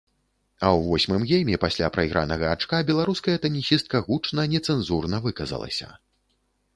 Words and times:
А 0.59 0.67
ў 0.69 0.79
восьмым 0.91 1.25
гейме 1.31 1.57
пасля 1.65 1.89
прайгранага 1.97 2.45
ачка 2.57 2.79
беларуская 2.87 3.35
тэнісістка 3.43 4.01
гучна 4.07 4.47
нецэнзурна 4.55 5.17
выказалася. 5.27 5.91